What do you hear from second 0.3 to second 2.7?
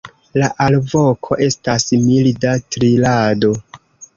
La alvoko estas milda